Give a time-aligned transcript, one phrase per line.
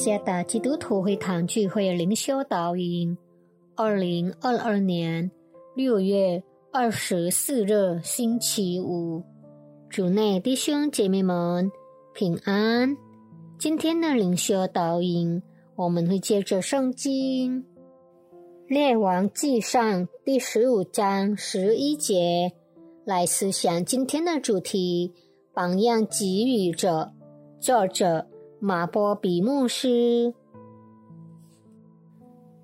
[0.00, 3.18] 耶加达基督徒会堂聚会灵修导引，
[3.76, 5.30] 二零二二年
[5.76, 6.42] 六月
[6.72, 9.22] 二十四日星期五，
[9.90, 11.70] 主内弟兄姐妹们
[12.14, 12.96] 平安。
[13.58, 15.42] 今天的灵修导引，
[15.76, 17.62] 我们会借着圣经
[18.68, 22.50] 《列王记上》第十五章十一节
[23.04, 25.12] 来思想今天的主题：
[25.52, 27.12] 榜样给予者。
[27.60, 28.26] 作者。
[28.62, 29.88] 马波比牧师，《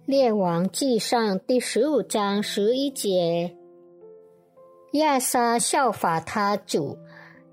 [0.05, 3.57] 列王记上》第十五章十一节：
[4.93, 6.99] 亚撒效法他主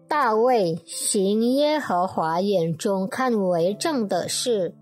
[0.10, 4.76] 大卫，行耶和华眼中看为正的事。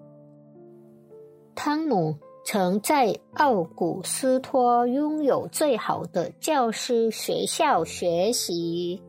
[1.54, 9.04] 汤姆曾在奥古斯托拥有最好的教师学校学习，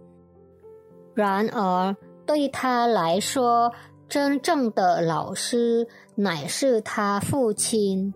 [1.14, 3.73] 然而对他来说，
[4.12, 8.12] 真正的老师乃是他父亲。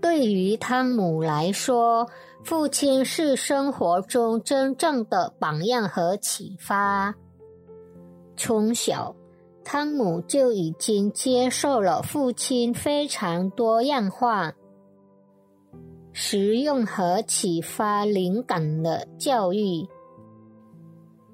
[0.00, 2.08] 对于汤姆来说，
[2.42, 7.14] 父亲是生活中真正的榜样和启发。
[8.36, 9.14] 从小，
[9.62, 14.52] 汤姆就已经接受了父亲非常多样化、
[16.12, 19.86] 实用和启发灵感的教育。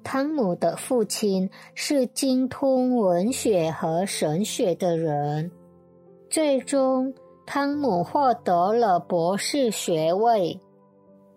[0.09, 5.51] 汤姆的父亲是精通文学和神学的人，
[6.29, 7.13] 最终
[7.45, 10.61] 汤姆获得了博士学位，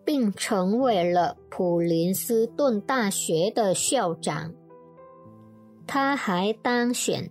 [0.04, 4.54] 并成为了普林斯顿大学的校长。
[5.84, 7.28] 他还当选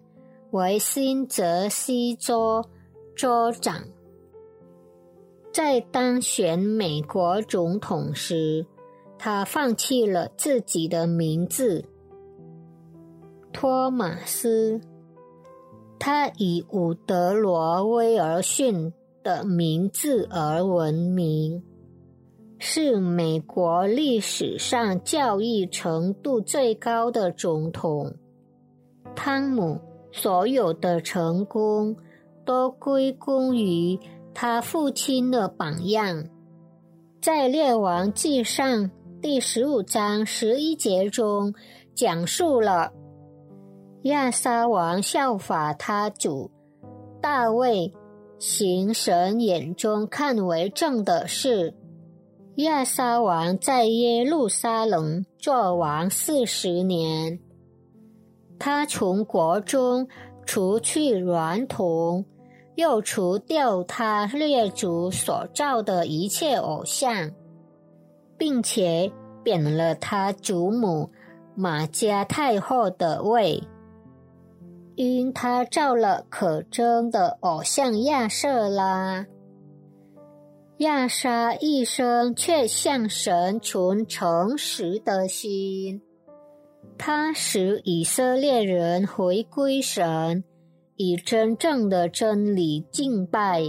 [0.51, 2.65] 为新泽西州
[3.15, 3.85] 州长。
[5.53, 8.65] 在当选美国总统时。
[9.21, 11.83] 他放弃了自己的名字，
[13.51, 14.79] 托马斯。
[15.99, 21.61] 他以伍德罗威尔逊的名字而闻名，
[22.57, 28.15] 是美国历史上教育程度最高的总统。
[29.13, 29.81] 汤姆
[30.13, 31.97] 所有的成功
[32.45, 33.99] 都归功于
[34.33, 36.23] 他父亲的榜样，
[37.21, 38.89] 在列王记上。
[39.21, 41.53] 第十五章十一节中，
[41.93, 42.93] 讲述了
[44.03, 46.49] 亚撒王效法他主
[47.21, 47.93] 大卫，
[48.37, 51.73] 行神眼中看为正的事。
[52.55, 57.41] 亚撒王在耶路撒冷做王四十年，
[58.57, 60.07] 他从国中
[60.45, 62.23] 除去娈童，
[62.75, 67.31] 又除掉他列祖所造的一切偶像。
[68.39, 69.11] 并且
[69.43, 71.11] 贬了他祖母
[71.55, 73.61] 马家太后的位，
[74.95, 79.27] 因他造了可憎的偶像亚瑟拉。
[80.77, 86.01] 亚莎一生却向神存诚实的心，
[86.97, 90.41] 他使以色列人回归神，
[90.95, 93.63] 以真正的真理敬拜。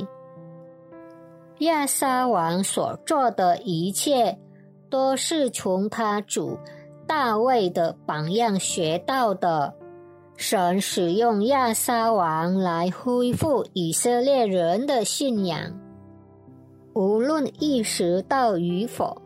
[1.59, 4.39] 亚沙王所做的一切。
[4.91, 6.59] 都是从他主
[7.07, 9.73] 大卫的榜样学到的。
[10.37, 15.79] 神使用亚撒王来恢复以色列人的信仰，
[16.95, 19.21] 无论意识到与否，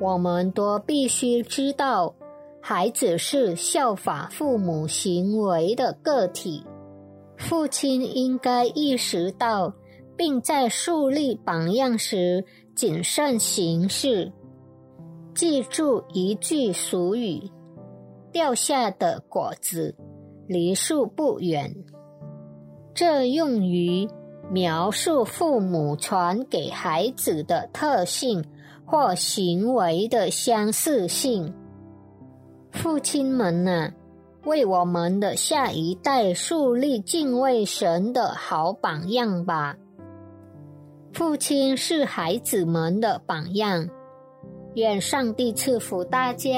[0.00, 2.12] 我们都必须知道，
[2.60, 6.66] 孩子是效法父母行为的个体。
[7.36, 9.72] 父亲应该意识到，
[10.16, 12.44] 并在树立榜样时
[12.74, 14.32] 谨慎行事。
[15.38, 17.48] 记住一句俗语
[18.32, 19.94] ：“掉下的果子
[20.48, 21.72] 离树不远。”
[22.92, 24.08] 这用于
[24.50, 28.44] 描述父母传给孩子的特性
[28.84, 31.54] 或行为的相似性。
[32.72, 33.92] 父亲们啊，
[34.44, 39.76] 为我们的下一代树立敬畏神的好榜样吧。
[41.12, 43.88] 父亲是孩子们的榜样。
[44.78, 46.48] 愿上帝赐福大家。